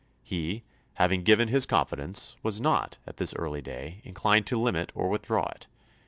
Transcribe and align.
He, 0.23 0.63
having 0.95 1.21
given 1.21 1.49
his 1.49 1.67
confidence, 1.67 2.35
was 2.41 2.59
not, 2.59 2.97
at 3.05 3.17
this 3.17 3.35
early 3.35 3.61
day, 3.61 4.01
inclined 4.03 4.47
to 4.47 4.57
limit 4.59 4.91
or 4.95 5.09
with 5.09 5.21
draw 5.21 5.45
it. 5.49 5.67